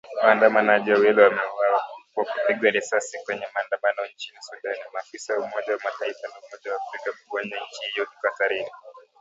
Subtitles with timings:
[0.23, 1.81] Waandamanaji wawili wameuwawa
[2.13, 6.79] kwa kupigwa risasi kwenye maandamano nchini Sudan, maafisa wa Umoja wa Mataifa na Umoja wa
[6.87, 8.67] Afrika kuonya nchi hiyo iko hatarini